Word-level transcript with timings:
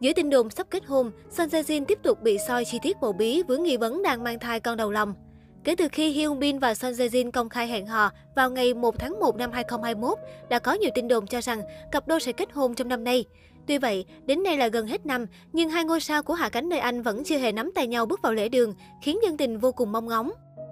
dưới 0.00 0.14
tin 0.14 0.30
đồn 0.30 0.50
sắp 0.50 0.66
kết 0.70 0.86
hôn, 0.86 1.10
Son 1.30 1.48
Jae 1.48 1.62
Jin 1.62 1.84
tiếp 1.84 1.98
tục 2.02 2.22
bị 2.22 2.38
soi 2.48 2.64
chi 2.64 2.78
tiết 2.82 2.96
bầu 3.00 3.12
bí 3.12 3.42
với 3.42 3.58
nghi 3.58 3.76
vấn 3.76 4.02
đang 4.02 4.24
mang 4.24 4.38
thai 4.38 4.60
con 4.60 4.76
đầu 4.76 4.90
lòng. 4.90 5.14
Kể 5.64 5.74
từ 5.74 5.88
khi 5.92 6.10
Hyun 6.10 6.38
Bin 6.38 6.58
và 6.58 6.74
Son 6.74 6.92
Jae 6.92 7.08
Jin 7.08 7.30
công 7.30 7.48
khai 7.48 7.66
hẹn 7.66 7.86
hò 7.86 8.10
vào 8.36 8.50
ngày 8.50 8.74
1 8.74 8.98
tháng 8.98 9.20
1 9.20 9.36
năm 9.36 9.52
2021, 9.52 10.18
đã 10.48 10.58
có 10.58 10.72
nhiều 10.72 10.90
tin 10.94 11.08
đồn 11.08 11.26
cho 11.26 11.40
rằng 11.40 11.62
cặp 11.92 12.08
đôi 12.08 12.20
sẽ 12.20 12.32
kết 12.32 12.52
hôn 12.52 12.74
trong 12.74 12.88
năm 12.88 13.04
nay. 13.04 13.24
Tuy 13.66 13.78
vậy, 13.78 14.04
đến 14.26 14.42
nay 14.42 14.56
là 14.56 14.68
gần 14.68 14.86
hết 14.86 15.06
năm, 15.06 15.26
nhưng 15.52 15.70
hai 15.70 15.84
ngôi 15.84 16.00
sao 16.00 16.22
của 16.22 16.34
hạ 16.34 16.48
cánh 16.48 16.68
nơi 16.68 16.78
Anh 16.78 17.02
vẫn 17.02 17.24
chưa 17.24 17.38
hề 17.38 17.52
nắm 17.52 17.70
tay 17.74 17.86
nhau 17.86 18.06
bước 18.06 18.22
vào 18.22 18.32
lễ 18.32 18.48
đường, 18.48 18.74
khiến 19.02 19.18
dân 19.22 19.36
tình 19.36 19.58
vô 19.58 19.72
cùng 19.72 19.92
mong 19.92 20.06
ngóng. 20.06 20.30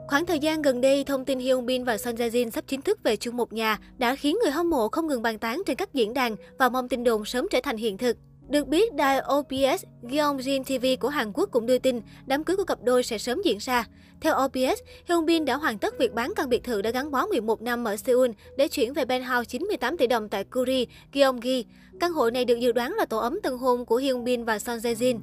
Khoảng 0.08 0.26
thời 0.26 0.38
gian 0.38 0.62
gần 0.62 0.80
đây, 0.80 1.04
thông 1.04 1.24
tin 1.24 1.38
Hyun 1.38 1.66
Bin 1.66 1.84
và 1.84 1.98
Son 1.98 2.14
Jae 2.14 2.28
Jin 2.28 2.50
sắp 2.50 2.64
chính 2.66 2.82
thức 2.82 2.98
về 3.02 3.16
chung 3.16 3.36
một 3.36 3.52
nhà 3.52 3.78
đã 3.98 4.14
khiến 4.14 4.38
người 4.42 4.50
hâm 4.50 4.70
mộ 4.70 4.88
không 4.88 5.06
ngừng 5.06 5.22
bàn 5.22 5.38
tán 5.38 5.62
trên 5.66 5.76
các 5.76 5.94
diễn 5.94 6.14
đàn 6.14 6.36
và 6.58 6.68
mong 6.68 6.88
tin 6.88 7.04
đồn 7.04 7.24
sớm 7.24 7.46
trở 7.50 7.60
thành 7.62 7.76
hiện 7.76 7.98
thực. 7.98 8.16
Được 8.48 8.68
biết, 8.68 8.94
đài 8.94 9.20
OBS 9.38 9.84
Gyeongjin 10.02 10.64
TV 10.64 11.00
của 11.00 11.08
Hàn 11.08 11.32
Quốc 11.32 11.48
cũng 11.52 11.66
đưa 11.66 11.78
tin 11.78 12.00
đám 12.26 12.44
cưới 12.44 12.56
của 12.56 12.64
cặp 12.64 12.82
đôi 12.82 13.02
sẽ 13.02 13.18
sớm 13.18 13.42
diễn 13.44 13.58
ra. 13.58 13.86
Theo 14.20 14.34
OBS, 14.44 14.82
Hyun 15.08 15.26
Bin 15.26 15.44
đã 15.44 15.56
hoàn 15.56 15.78
tất 15.78 15.98
việc 15.98 16.12
bán 16.12 16.32
căn 16.36 16.48
biệt 16.48 16.64
thự 16.64 16.82
đã 16.82 16.90
gắn 16.90 17.10
bó 17.10 17.26
11 17.26 17.62
năm 17.62 17.84
ở 17.84 17.96
Seoul 17.96 18.30
để 18.56 18.68
chuyển 18.68 18.92
về 18.92 19.04
penthouse 19.04 19.44
98 19.44 19.96
tỷ 19.96 20.06
đồng 20.06 20.28
tại 20.28 20.44
Kuri, 20.44 20.86
Gyeonggi. 21.12 21.64
Căn 22.00 22.12
hộ 22.12 22.30
này 22.30 22.44
được 22.44 22.58
dự 22.58 22.72
đoán 22.72 22.94
là 22.94 23.06
tổ 23.06 23.18
ấm 23.18 23.40
tân 23.40 23.58
hôn 23.58 23.84
của 23.84 23.96
Hyun 23.96 24.24
Bin 24.24 24.44
và 24.44 24.58
Son 24.58 24.78
Jae 24.78 24.94
Jin. 24.94 25.18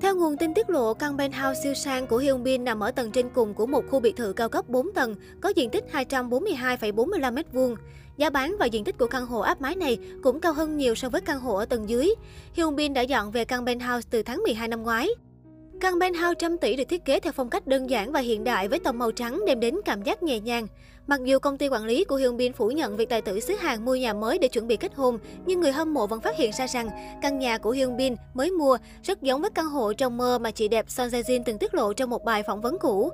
Theo 0.00 0.16
nguồn 0.16 0.36
tin 0.36 0.54
tiết 0.54 0.70
lộ, 0.70 0.94
căn 0.94 1.18
penthouse 1.18 1.60
siêu 1.62 1.74
sang 1.74 2.06
của 2.06 2.18
Hyun 2.18 2.42
Bin 2.42 2.64
nằm 2.64 2.80
ở 2.80 2.90
tầng 2.90 3.10
trên 3.10 3.28
cùng 3.34 3.54
của 3.54 3.66
một 3.66 3.84
khu 3.90 4.00
biệt 4.00 4.16
thự 4.16 4.32
cao 4.32 4.48
cấp 4.48 4.68
4 4.68 4.92
tầng, 4.92 5.14
có 5.40 5.48
diện 5.48 5.70
tích 5.70 5.84
242,45 5.92 7.34
m2. 7.34 7.76
Giá 8.18 8.30
bán 8.30 8.56
và 8.58 8.66
diện 8.66 8.84
tích 8.84 8.98
của 8.98 9.06
căn 9.06 9.26
hộ 9.26 9.40
áp 9.40 9.60
mái 9.60 9.76
này 9.76 9.98
cũng 10.22 10.40
cao 10.40 10.52
hơn 10.52 10.76
nhiều 10.76 10.94
so 10.94 11.08
với 11.08 11.20
căn 11.20 11.40
hộ 11.40 11.56
ở 11.56 11.64
tầng 11.64 11.88
dưới. 11.88 12.14
Hyun 12.52 12.76
Bin 12.76 12.94
đã 12.94 13.02
dọn 13.02 13.30
về 13.30 13.44
căn 13.44 13.66
penthouse 13.66 14.08
từ 14.10 14.22
tháng 14.22 14.42
12 14.42 14.68
năm 14.68 14.82
ngoái. 14.82 15.08
Căn 15.80 16.00
penthouse 16.00 16.34
trăm 16.38 16.58
tỷ 16.58 16.76
được 16.76 16.84
thiết 16.88 17.04
kế 17.04 17.20
theo 17.20 17.32
phong 17.32 17.50
cách 17.50 17.66
đơn 17.66 17.90
giản 17.90 18.12
và 18.12 18.20
hiện 18.20 18.44
đại 18.44 18.68
với 18.68 18.78
tông 18.78 18.98
màu 18.98 19.12
trắng 19.12 19.40
đem 19.46 19.60
đến 19.60 19.74
cảm 19.84 20.02
giác 20.02 20.22
nhẹ 20.22 20.40
nhàng. 20.40 20.66
Mặc 21.06 21.20
dù 21.24 21.38
công 21.38 21.58
ty 21.58 21.68
quản 21.68 21.84
lý 21.84 22.04
của 22.04 22.16
Hyun 22.16 22.36
Bin 22.36 22.52
phủ 22.52 22.70
nhận 22.70 22.96
việc 22.96 23.08
tài 23.08 23.22
tử 23.22 23.40
xứ 23.40 23.54
Hàn 23.54 23.84
mua 23.84 23.94
nhà 23.94 24.12
mới 24.12 24.38
để 24.38 24.48
chuẩn 24.48 24.66
bị 24.66 24.76
kết 24.76 24.94
hôn, 24.94 25.18
nhưng 25.46 25.60
người 25.60 25.72
hâm 25.72 25.94
mộ 25.94 26.06
vẫn 26.06 26.20
phát 26.20 26.36
hiện 26.36 26.50
ra 26.58 26.66
rằng 26.66 26.90
căn 27.22 27.38
nhà 27.38 27.58
của 27.58 27.70
Hyun 27.70 27.96
Bin 27.96 28.14
mới 28.34 28.50
mua 28.50 28.78
rất 29.02 29.22
giống 29.22 29.40
với 29.40 29.50
căn 29.50 29.66
hộ 29.66 29.92
trong 29.92 30.16
mơ 30.16 30.38
mà 30.38 30.50
chị 30.50 30.68
đẹp 30.68 30.84
Son 30.88 31.08
Jae 31.08 31.22
Jin 31.22 31.42
từng 31.44 31.58
tiết 31.58 31.74
lộ 31.74 31.92
trong 31.92 32.10
một 32.10 32.24
bài 32.24 32.42
phỏng 32.42 32.60
vấn 32.60 32.78
cũ. 32.78 33.10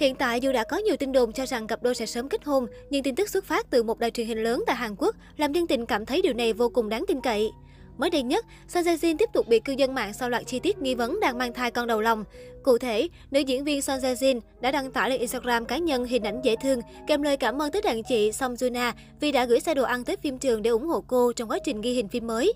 Hiện 0.00 0.14
tại 0.14 0.40
dù 0.40 0.52
đã 0.52 0.64
có 0.64 0.76
nhiều 0.76 0.96
tin 0.96 1.12
đồn 1.12 1.32
cho 1.32 1.46
rằng 1.46 1.66
cặp 1.66 1.82
đôi 1.82 1.94
sẽ 1.94 2.06
sớm 2.06 2.28
kết 2.28 2.44
hôn, 2.44 2.66
nhưng 2.90 3.02
tin 3.02 3.14
tức 3.14 3.28
xuất 3.28 3.44
phát 3.44 3.70
từ 3.70 3.82
một 3.82 3.98
đài 3.98 4.10
truyền 4.10 4.26
hình 4.26 4.42
lớn 4.42 4.62
tại 4.66 4.76
Hàn 4.76 4.94
Quốc 4.98 5.16
làm 5.36 5.52
dân 5.52 5.66
tình 5.66 5.86
cảm 5.86 6.06
thấy 6.06 6.22
điều 6.22 6.32
này 6.32 6.52
vô 6.52 6.68
cùng 6.68 6.88
đáng 6.88 7.04
tin 7.08 7.20
cậy. 7.20 7.50
Mới 7.98 8.10
đây 8.10 8.22
nhất, 8.22 8.46
Son 8.68 8.84
Jae 8.84 8.96
Jin 8.96 9.16
tiếp 9.18 9.28
tục 9.32 9.48
bị 9.48 9.60
cư 9.60 9.72
dân 9.72 9.94
mạng 9.94 10.12
sau 10.12 10.30
loạt 10.30 10.46
chi 10.46 10.58
tiết 10.58 10.78
nghi 10.78 10.94
vấn 10.94 11.20
đang 11.20 11.38
mang 11.38 11.52
thai 11.52 11.70
con 11.70 11.86
đầu 11.86 12.00
lòng. 12.00 12.24
Cụ 12.62 12.78
thể, 12.78 13.08
nữ 13.30 13.40
diễn 13.40 13.64
viên 13.64 13.82
Son 13.82 13.98
Jae 13.98 14.14
Jin 14.14 14.40
đã 14.60 14.70
đăng 14.70 14.90
tải 14.92 15.10
lên 15.10 15.20
Instagram 15.20 15.64
cá 15.64 15.78
nhân 15.78 16.04
hình 16.04 16.22
ảnh 16.22 16.40
dễ 16.44 16.56
thương 16.62 16.80
kèm 17.06 17.22
lời 17.22 17.36
cảm 17.36 17.62
ơn 17.62 17.72
tới 17.72 17.82
đàn 17.82 18.02
chị 18.02 18.32
Song 18.32 18.54
Juna 18.54 18.92
vì 19.20 19.32
đã 19.32 19.44
gửi 19.44 19.60
xe 19.60 19.74
đồ 19.74 19.82
ăn 19.82 20.04
tới 20.04 20.16
phim 20.16 20.38
trường 20.38 20.62
để 20.62 20.70
ủng 20.70 20.86
hộ 20.86 21.04
cô 21.06 21.32
trong 21.32 21.50
quá 21.50 21.58
trình 21.64 21.80
ghi 21.80 21.92
hình 21.92 22.08
phim 22.08 22.26
mới. 22.26 22.52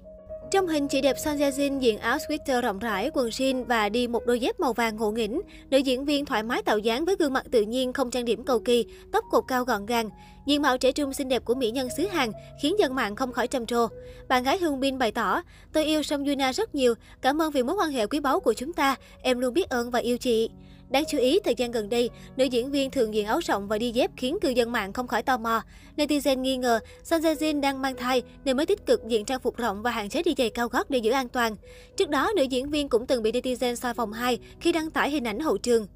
Trong 0.55 0.69
hình, 0.69 0.88
chị 0.88 1.00
đẹp 1.00 1.19
Son 1.19 1.36
Jin 1.36 1.78
diện 1.78 1.98
áo 1.98 2.19
sweater 2.19 2.60
rộng 2.60 2.78
rãi, 2.78 3.10
quần 3.14 3.28
jean 3.28 3.64
và 3.64 3.88
đi 3.88 4.06
một 4.06 4.27
đôi 4.27 4.41
dép 4.41 4.61
màu 4.61 4.72
vàng 4.72 4.96
ngộ 4.96 5.11
nghĩnh. 5.11 5.41
Nữ 5.70 5.78
diễn 5.78 6.05
viên 6.05 6.24
thoải 6.24 6.42
mái 6.42 6.62
tạo 6.62 6.78
dáng 6.78 7.05
với 7.05 7.16
gương 7.19 7.33
mặt 7.33 7.44
tự 7.50 7.62
nhiên, 7.62 7.92
không 7.92 8.11
trang 8.11 8.24
điểm 8.24 8.44
cầu 8.44 8.61
kỳ, 8.61 8.86
tóc 9.12 9.24
cột 9.30 9.44
cao 9.48 9.64
gọn 9.64 9.86
gàng. 9.86 10.11
Diện 10.46 10.62
mạo 10.62 10.78
trẻ 10.78 10.92
trung 10.92 11.12
xinh 11.12 11.28
đẹp 11.28 11.44
của 11.44 11.55
mỹ 11.55 11.70
nhân 11.70 11.88
xứ 11.96 12.06
Hàn 12.06 12.30
khiến 12.62 12.78
dân 12.78 12.94
mạng 12.94 13.16
không 13.16 13.33
khỏi 13.33 13.46
trầm 13.46 13.66
trồ. 13.66 13.86
Bạn 14.28 14.42
gái 14.42 14.58
Hương 14.58 14.80
Bin 14.80 14.98
bày 14.98 15.12
tỏ, 15.12 15.42
tôi 15.72 15.84
yêu 15.84 16.02
Song 16.02 16.24
Yuna 16.24 16.52
rất 16.52 16.74
nhiều, 16.74 16.94
cảm 17.22 17.42
ơn 17.42 17.50
vì 17.50 17.62
mối 17.62 17.77
quan 17.77 17.91
hệ 17.91 18.06
quý 18.06 18.20
báu 18.20 18.41
của 18.41 18.55
chúng 18.55 18.72
ta, 18.72 18.96
em 19.22 19.39
luôn 19.39 19.55
biết 19.55 19.68
ơn 19.68 19.91
và 19.91 19.98
yêu 19.98 20.18
chị. 20.18 20.50
Đáng 20.95 21.05
chú 21.09 21.19
ý, 21.19 21.41
thời 21.45 21.55
gian 21.55 21.70
gần 21.70 21.89
đây, 21.89 22.11
nữ 22.37 22.45
diễn 22.45 22.70
viên 22.70 22.91
thường 22.91 23.14
diện 23.14 23.27
áo 23.27 23.41
rộng 23.45 23.69
và 23.69 23.78
đi 23.78 23.91
dép 23.91 24.11
khiến 24.17 24.39
cư 24.41 24.48
dân 24.48 24.73
mạng 24.73 24.92
không 24.92 25.06
khỏi 25.06 25.23
tò 25.23 25.36
mò. 25.36 25.63
Netizen 25.96 26.41
nghi 26.41 26.57
ngờ 26.57 26.80
Son 27.02 27.20
Jae 27.20 27.35
Jin 27.35 27.61
đang 27.61 27.83
mang 27.83 27.96
thai 27.96 28.23
nên 28.45 28.57
mới 28.57 28.67
tích 28.67 28.86
cực 28.86 29.08
diện 29.08 29.24
trang 29.24 29.41
phục 29.41 29.57
rộng 29.57 29.83
và 29.83 29.91
hạn 29.91 30.08
chế 30.08 30.23
đi 30.23 30.35
giày 30.39 30.51
cao 30.51 30.68
gót 30.68 30.91
để 30.91 30.98
giữ 30.98 31.11
an 31.11 31.29
toàn. 31.29 31.57
Trước 31.96 32.08
đó, 32.08 32.33
nữ 32.36 32.42
diễn 32.42 32.70
viên 32.70 32.89
cũng 32.89 33.07
từng 33.07 33.23
bị 33.23 33.33
netizen 33.33 33.74
soi 33.74 33.95
vòng 33.95 34.13
2 34.13 34.39
khi 34.61 34.73
đăng 34.73 34.91
tải 34.91 35.11
hình 35.11 35.27
ảnh 35.27 35.41
hậu 35.41 35.58
trường. 35.58 35.86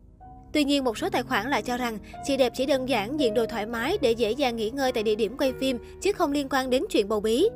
Tuy 0.53 0.65
nhiên, 0.65 0.85
một 0.85 0.99
số 0.99 1.11
tài 1.11 1.23
khoản 1.23 1.51
lại 1.51 1.63
cho 1.63 1.77
rằng 1.77 1.99
chị 2.27 2.37
đẹp 2.37 2.53
chỉ 2.57 2.67
đơn 2.67 2.89
giản 2.89 3.21
diện 3.21 3.35
đồ 3.35 3.47
thoải 3.47 3.67
mái 3.67 3.99
để 4.01 4.13
dễ 4.13 4.31
dàng 4.31 4.57
nghỉ 4.57 4.71
ngơi 4.71 4.93
tại 4.93 5.03
địa 5.03 5.15
điểm 5.15 5.37
quay 5.37 5.53
phim, 5.61 5.79
chứ 6.03 6.13
không 6.13 6.33
liên 6.33 6.49
quan 6.51 6.71
đến 6.71 6.85
chuyện 6.91 7.09
bầu 7.09 7.21
bí. 7.21 7.49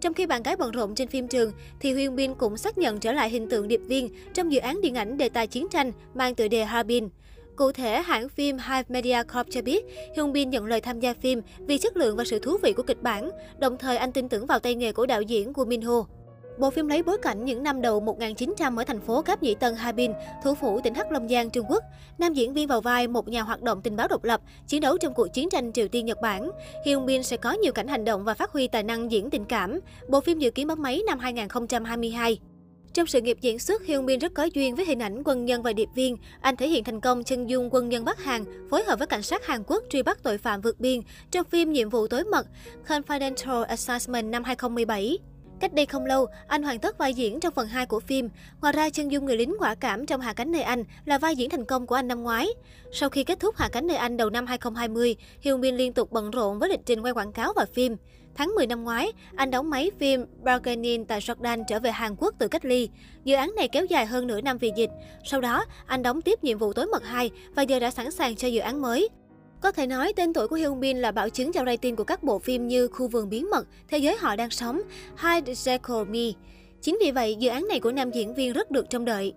Trong 0.00 0.14
khi 0.14 0.26
bạn 0.26 0.42
gái 0.42 0.56
bận 0.56 0.70
rộn 0.70 0.94
trên 0.94 1.08
phim 1.08 1.28
trường, 1.28 1.52
thì 1.80 1.92
Huyên 1.92 2.16
Bin 2.16 2.34
cũng 2.34 2.56
xác 2.56 2.78
nhận 2.78 3.00
trở 3.00 3.12
lại 3.12 3.30
hình 3.30 3.48
tượng 3.48 3.68
điệp 3.68 3.80
viên 3.86 4.08
trong 4.34 4.52
dự 4.52 4.58
án 4.58 4.80
điện 4.80 4.94
ảnh 4.94 5.18
đề 5.18 5.28
tài 5.28 5.46
chiến 5.46 5.66
tranh 5.70 5.92
mang 6.14 6.34
tựa 6.34 6.48
đề 6.48 6.64
Harbin. 6.64 7.08
Cụ 7.56 7.72
thể, 7.72 8.02
hãng 8.02 8.28
phim 8.28 8.56
Hive 8.58 8.84
Media 8.88 9.22
Corp 9.22 9.46
cho 9.50 9.62
biết, 9.62 9.84
Hyun 10.16 10.32
Bin 10.32 10.50
nhận 10.50 10.66
lời 10.66 10.80
tham 10.80 11.00
gia 11.00 11.14
phim 11.14 11.40
vì 11.58 11.78
chất 11.78 11.96
lượng 11.96 12.16
và 12.16 12.24
sự 12.24 12.38
thú 12.38 12.56
vị 12.62 12.72
của 12.72 12.82
kịch 12.82 13.02
bản, 13.02 13.30
đồng 13.58 13.78
thời 13.78 13.96
anh 13.96 14.12
tin 14.12 14.28
tưởng 14.28 14.46
vào 14.46 14.58
tay 14.58 14.74
nghề 14.74 14.92
của 14.92 15.06
đạo 15.06 15.22
diễn 15.22 15.52
Woo 15.52 15.66
Min 15.66 15.80
Ho. 15.80 16.06
Bộ 16.58 16.70
phim 16.70 16.88
lấy 16.88 17.02
bối 17.02 17.18
cảnh 17.22 17.44
những 17.44 17.62
năm 17.62 17.82
đầu 17.82 18.00
1900 18.00 18.76
ở 18.76 18.84
thành 18.84 19.00
phố 19.00 19.22
Cáp 19.22 19.42
Nhĩ 19.42 19.54
Tân 19.54 19.74
Harbin, 19.74 20.12
thủ 20.44 20.54
phủ 20.54 20.80
tỉnh 20.80 20.94
Hắc 20.94 21.12
Long 21.12 21.28
Giang, 21.28 21.50
Trung 21.50 21.66
Quốc. 21.68 21.84
Nam 22.18 22.32
diễn 22.32 22.52
viên 22.52 22.68
vào 22.68 22.80
vai 22.80 23.08
một 23.08 23.28
nhà 23.28 23.42
hoạt 23.42 23.62
động 23.62 23.82
tình 23.82 23.96
báo 23.96 24.08
độc 24.08 24.24
lập, 24.24 24.40
chiến 24.66 24.80
đấu 24.80 24.98
trong 24.98 25.14
cuộc 25.14 25.28
chiến 25.28 25.50
tranh 25.50 25.72
Triều 25.72 25.88
Tiên 25.88 26.06
Nhật 26.06 26.20
Bản. 26.22 26.50
Hyun 26.84 27.06
Bin 27.06 27.22
sẽ 27.22 27.36
có 27.36 27.52
nhiều 27.52 27.72
cảnh 27.72 27.88
hành 27.88 28.04
động 28.04 28.24
và 28.24 28.34
phát 28.34 28.52
huy 28.52 28.68
tài 28.68 28.82
năng 28.82 29.10
diễn 29.12 29.30
tình 29.30 29.44
cảm. 29.44 29.80
Bộ 30.08 30.20
phim 30.20 30.38
dự 30.38 30.50
kiến 30.50 30.66
bấm 30.66 30.82
máy 30.82 31.02
năm 31.06 31.18
2022. 31.18 32.38
Trong 32.92 33.06
sự 33.06 33.20
nghiệp 33.20 33.38
diễn 33.40 33.58
xuất, 33.58 33.86
Hyun 33.86 34.06
Bin 34.06 34.18
rất 34.18 34.34
có 34.34 34.48
duyên 34.54 34.74
với 34.74 34.84
hình 34.84 35.02
ảnh 35.02 35.22
quân 35.24 35.44
nhân 35.44 35.62
và 35.62 35.72
điệp 35.72 35.88
viên. 35.94 36.16
Anh 36.40 36.56
thể 36.56 36.68
hiện 36.68 36.84
thành 36.84 37.00
công 37.00 37.24
chân 37.24 37.50
dung 37.50 37.68
quân 37.72 37.88
nhân 37.88 38.04
Bắc 38.04 38.24
Hàn, 38.24 38.44
phối 38.70 38.84
hợp 38.84 38.98
với 38.98 39.06
cảnh 39.06 39.22
sát 39.22 39.46
Hàn 39.46 39.62
Quốc 39.66 39.84
truy 39.90 40.02
bắt 40.02 40.22
tội 40.22 40.38
phạm 40.38 40.60
vượt 40.60 40.80
biên 40.80 41.00
trong 41.30 41.44
phim 41.44 41.72
Nhiệm 41.72 41.88
vụ 41.88 42.06
tối 42.06 42.24
mật 42.24 42.46
Confidential 42.86 43.62
Assessment 43.62 44.30
năm 44.30 44.44
2017. 44.44 45.18
Cách 45.60 45.74
đây 45.74 45.86
không 45.86 46.06
lâu, 46.06 46.26
anh 46.46 46.62
hoàn 46.62 46.78
tất 46.78 46.98
vai 46.98 47.14
diễn 47.14 47.40
trong 47.40 47.54
phần 47.54 47.68
2 47.68 47.86
của 47.86 48.00
phim. 48.00 48.28
Ngoài 48.60 48.72
ra, 48.72 48.90
chân 48.90 49.12
dung 49.12 49.24
người 49.24 49.36
lính 49.36 49.56
quả 49.58 49.74
cảm 49.74 50.06
trong 50.06 50.20
Hạ 50.20 50.32
cánh 50.32 50.52
nơi 50.52 50.62
Anh 50.62 50.84
là 51.04 51.18
vai 51.18 51.36
diễn 51.36 51.50
thành 51.50 51.64
công 51.64 51.86
của 51.86 51.94
anh 51.94 52.08
năm 52.08 52.22
ngoái. 52.22 52.48
Sau 52.92 53.08
khi 53.08 53.24
kết 53.24 53.40
thúc 53.40 53.56
Hạ 53.56 53.68
cánh 53.68 53.86
nơi 53.86 53.96
Anh 53.96 54.16
đầu 54.16 54.30
năm 54.30 54.46
2020, 54.46 55.16
Hyun 55.40 55.60
Bin 55.60 55.76
liên 55.76 55.92
tục 55.92 56.12
bận 56.12 56.30
rộn 56.30 56.58
với 56.58 56.68
lịch 56.68 56.86
trình 56.86 57.02
quay 57.02 57.12
quảng 57.12 57.32
cáo 57.32 57.52
và 57.56 57.66
phim. 57.74 57.96
Tháng 58.34 58.54
10 58.54 58.66
năm 58.66 58.84
ngoái, 58.84 59.12
anh 59.36 59.50
đóng 59.50 59.70
máy 59.70 59.90
phim 59.98 60.26
Bargaining 60.42 61.04
tại 61.04 61.20
Jordan 61.20 61.64
trở 61.68 61.80
về 61.80 61.90
Hàn 61.90 62.16
Quốc 62.16 62.34
từ 62.38 62.48
cách 62.48 62.64
ly. 62.64 62.88
Dự 63.24 63.34
án 63.34 63.54
này 63.56 63.68
kéo 63.68 63.84
dài 63.84 64.06
hơn 64.06 64.26
nửa 64.26 64.40
năm 64.40 64.58
vì 64.58 64.72
dịch. 64.76 64.90
Sau 65.24 65.40
đó, 65.40 65.64
anh 65.86 66.02
đóng 66.02 66.22
tiếp 66.22 66.44
nhiệm 66.44 66.58
vụ 66.58 66.72
tối 66.72 66.86
mật 66.86 67.04
2 67.04 67.30
và 67.54 67.62
giờ 67.62 67.78
đã 67.78 67.90
sẵn 67.90 68.10
sàng 68.10 68.36
cho 68.36 68.48
dự 68.48 68.60
án 68.60 68.82
mới. 68.82 69.08
Có 69.66 69.72
thể 69.72 69.86
nói 69.86 70.12
tên 70.16 70.32
tuổi 70.32 70.48
của 70.48 70.56
Hyun 70.56 70.80
Bin 70.80 70.98
là 70.98 71.12
bảo 71.12 71.28
chứng 71.28 71.52
cho 71.52 71.64
rating 71.64 71.96
của 71.96 72.04
các 72.04 72.22
bộ 72.22 72.38
phim 72.38 72.68
như 72.68 72.88
Khu 72.88 73.08
vườn 73.08 73.28
bí 73.28 73.42
mật, 73.42 73.66
Thế 73.88 73.98
giới 73.98 74.16
họ 74.16 74.36
đang 74.36 74.50
sống, 74.50 74.82
Hide 75.22 75.52
Jekyll 75.52 76.06
Me. 76.06 76.38
Chính 76.80 76.98
vì 77.00 77.10
vậy, 77.10 77.36
dự 77.38 77.48
án 77.48 77.68
này 77.68 77.80
của 77.80 77.92
nam 77.92 78.10
diễn 78.10 78.34
viên 78.34 78.52
rất 78.52 78.70
được 78.70 78.90
trông 78.90 79.04
đợi. 79.04 79.32